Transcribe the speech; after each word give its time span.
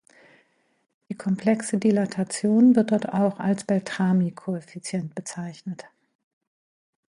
Die 1.09 1.15
komplexe 1.15 1.77
Dilatation 1.77 2.75
wird 2.75 2.89
dort 2.91 3.09
auch 3.13 3.39
als 3.39 3.65
Beltrami-Koeffizient 3.65 5.13
bezeichnet. 5.13 5.85